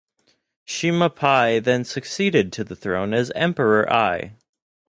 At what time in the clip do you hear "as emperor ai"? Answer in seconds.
3.13-4.35